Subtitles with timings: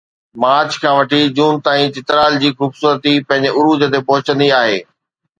[0.41, 4.79] march کان وٺي June تائين چترال جي خوبصورتي پنهنجي عروج تي پهچندي آهي